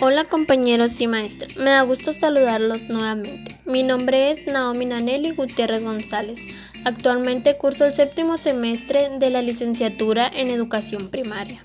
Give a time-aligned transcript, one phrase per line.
[0.00, 3.58] Hola compañeros y maestras, me da gusto saludarlos nuevamente.
[3.64, 6.38] Mi nombre es Naomi Nanelli Gutiérrez González.
[6.84, 11.64] Actualmente curso el séptimo semestre de la licenciatura en educación primaria.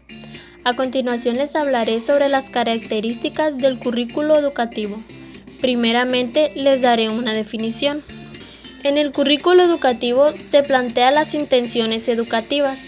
[0.64, 4.98] A continuación les hablaré sobre las características del currículo educativo.
[5.62, 8.02] Primeramente les daré una definición.
[8.84, 12.80] En el currículo educativo se plantean las intenciones educativas,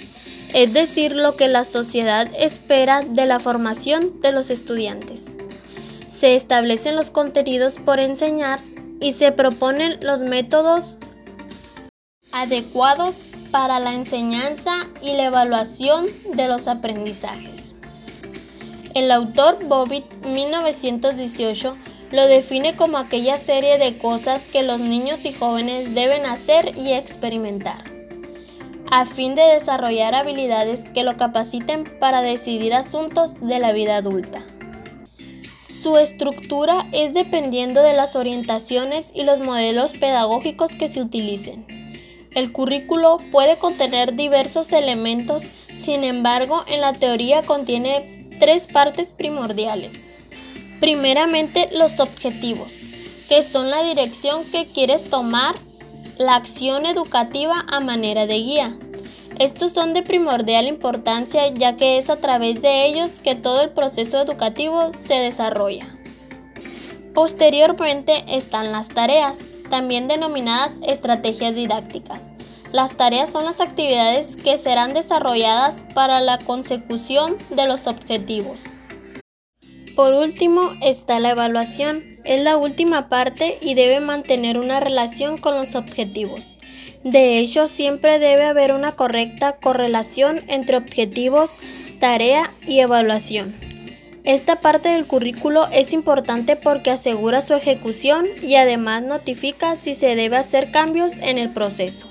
[0.55, 5.34] es decir, lo que la sociedad espera de la formación de los estudiantes.
[6.17, 8.59] Se establecen los contenidos por enseñar
[9.01, 10.97] y se proponen los métodos
[12.31, 17.75] adecuados para la enseñanza y la evaluación de los aprendizajes.
[18.93, 21.75] El autor Bobbitt 1918
[22.11, 26.93] lo define como aquella serie de cosas que los niños y jóvenes deben hacer y
[26.93, 27.95] experimentar
[28.91, 34.45] a fin de desarrollar habilidades que lo capaciten para decidir asuntos de la vida adulta.
[35.85, 41.63] Su estructura es dependiendo de las orientaciones y los modelos pedagógicos que se utilicen.
[42.33, 45.43] El currículo puede contener diversos elementos,
[45.79, 49.91] sin embargo, en la teoría contiene tres partes primordiales.
[50.79, 52.73] Primeramente, los objetivos,
[53.29, 55.53] que son la dirección que quieres tomar
[56.17, 58.75] la acción educativa a manera de guía.
[59.39, 63.69] Estos son de primordial importancia ya que es a través de ellos que todo el
[63.69, 65.93] proceso educativo se desarrolla.
[67.13, 69.37] Posteriormente están las tareas,
[69.69, 72.21] también denominadas estrategias didácticas.
[72.71, 78.57] Las tareas son las actividades que serán desarrolladas para la consecución de los objetivos.
[79.95, 82.03] Por último está la evaluación.
[82.25, 86.54] Es la última parte y debe mantener una relación con los objetivos.
[87.05, 91.51] De hecho, siempre debe haber una correcta correlación entre objetivos,
[91.99, 93.53] tarea y evaluación.
[94.23, 100.15] Esta parte del currículo es importante porque asegura su ejecución y además notifica si se
[100.15, 102.07] debe hacer cambios en el proceso.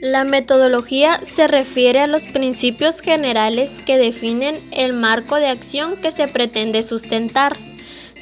[0.00, 6.10] La metodología se refiere a los principios generales que definen el marco de acción que
[6.10, 7.56] se pretende sustentar.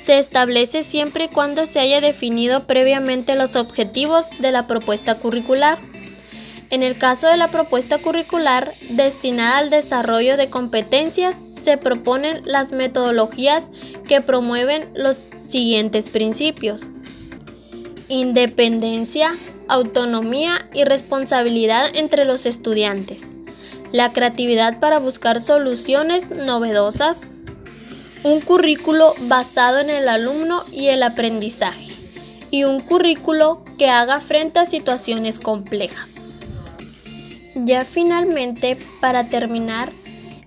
[0.03, 5.79] Se establece siempre y cuando se haya definido previamente los objetivos de la propuesta curricular.
[6.71, 12.73] En el caso de la propuesta curricular destinada al desarrollo de competencias, se proponen las
[12.73, 13.71] metodologías
[14.09, 15.19] que promueven los
[15.49, 16.89] siguientes principios.
[18.09, 19.33] Independencia,
[19.69, 23.23] autonomía y responsabilidad entre los estudiantes,
[23.93, 27.31] la creatividad para buscar soluciones novedosas,
[28.23, 31.95] un currículo basado en el alumno y el aprendizaje,
[32.51, 36.11] y un currículo que haga frente a situaciones complejas.
[37.55, 39.91] Ya finalmente, para terminar,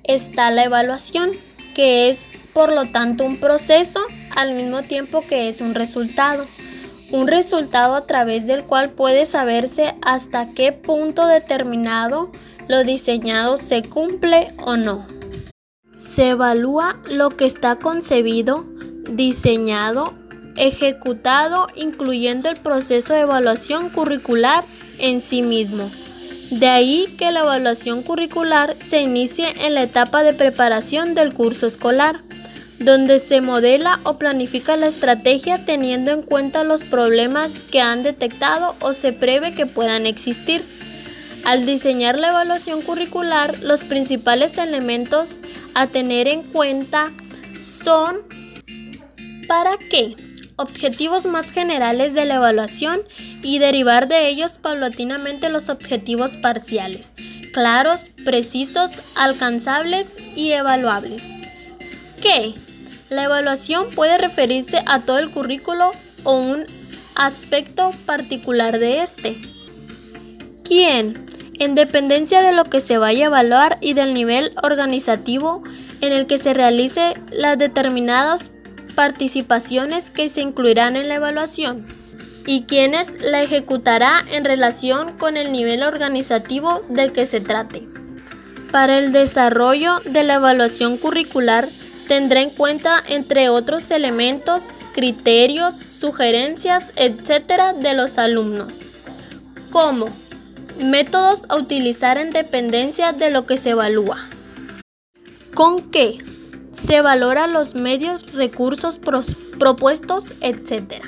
[0.04, 1.32] está la evaluación,
[1.76, 4.00] que es por lo tanto un proceso
[4.36, 6.46] al mismo tiempo que es un resultado
[7.14, 12.32] un resultado a través del cual puede saberse hasta qué punto determinado
[12.68, 15.06] lo diseñado se cumple o no.
[16.04, 18.66] Se evalúa lo que está concebido,
[19.10, 20.14] diseñado,
[20.58, 24.66] ejecutado, incluyendo el proceso de evaluación curricular
[25.00, 25.90] en sí mismo.
[26.52, 31.68] De ahí que la evaluación curricular se inicie en la etapa de preparación del curso
[31.68, 32.20] escolar
[32.80, 38.76] donde se modela o planifica la estrategia teniendo en cuenta los problemas que han detectado
[38.82, 40.64] o se prevé que puedan existir.
[41.46, 45.40] Al diseñar la evaluación curricular, los principales elementos
[45.74, 47.12] a tener en cuenta
[47.84, 48.18] son
[49.48, 50.16] ¿para qué?
[50.56, 53.02] Objetivos más generales de la evaluación
[53.42, 57.14] y derivar de ellos paulatinamente los objetivos parciales,
[57.52, 61.24] claros, precisos, alcanzables y evaluables.
[62.22, 62.54] ¿Qué?
[63.10, 65.92] La evaluación puede referirse a todo el currículo
[66.24, 66.66] o un
[67.16, 69.36] aspecto particular de este.
[70.64, 71.33] ¿Quién?
[71.64, 75.64] En dependencia de lo que se vaya a evaluar y del nivel organizativo
[76.02, 78.52] en el que se realice las determinadas
[78.96, 81.88] participaciones que se incluirán en la evaluación
[82.46, 87.88] y quienes la ejecutará en relación con el nivel organizativo del que se trate.
[88.74, 91.70] Para el desarrollo de la evaluación curricular
[92.08, 94.62] Tendrá en cuenta, entre otros elementos,
[94.94, 97.74] criterios, sugerencias, etc.
[97.82, 98.74] de los alumnos,
[99.72, 100.10] como
[100.78, 104.18] métodos a utilizar en dependencia de lo que se evalúa.
[105.54, 106.18] ¿Con qué?
[106.72, 109.00] Se valora los medios, recursos
[109.60, 111.04] propuestos, etc.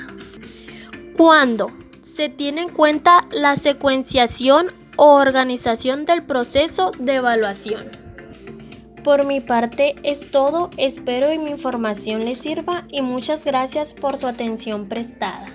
[1.16, 1.72] ¿Cuándo?
[2.02, 8.06] Se tiene en cuenta la secuenciación o organización del proceso de evaluación.
[9.02, 14.16] Por mi parte es todo, espero que mi información les sirva y muchas gracias por
[14.16, 15.46] su atención prestada.